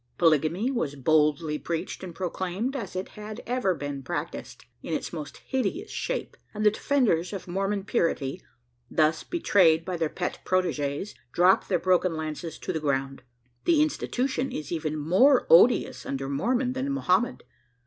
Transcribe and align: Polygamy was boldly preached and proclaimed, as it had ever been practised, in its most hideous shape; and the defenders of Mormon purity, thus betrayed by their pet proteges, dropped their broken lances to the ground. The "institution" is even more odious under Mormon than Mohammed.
Polygamy 0.17 0.71
was 0.71 0.95
boldly 0.95 1.59
preached 1.59 2.03
and 2.03 2.15
proclaimed, 2.15 2.75
as 2.75 2.95
it 2.95 3.09
had 3.09 3.43
ever 3.45 3.75
been 3.75 4.01
practised, 4.01 4.65
in 4.81 4.95
its 4.95 5.13
most 5.13 5.37
hideous 5.45 5.91
shape; 5.91 6.35
and 6.55 6.65
the 6.65 6.71
defenders 6.71 7.33
of 7.33 7.47
Mormon 7.47 7.83
purity, 7.83 8.41
thus 8.89 9.23
betrayed 9.23 9.85
by 9.85 9.97
their 9.97 10.09
pet 10.09 10.39
proteges, 10.43 11.13
dropped 11.31 11.69
their 11.69 11.77
broken 11.77 12.15
lances 12.17 12.57
to 12.57 12.73
the 12.73 12.79
ground. 12.79 13.21
The 13.65 13.79
"institution" 13.83 14.51
is 14.51 14.71
even 14.71 14.97
more 14.97 15.45
odious 15.51 16.03
under 16.03 16.27
Mormon 16.27 16.73
than 16.73 16.91
Mohammed. 16.91 17.43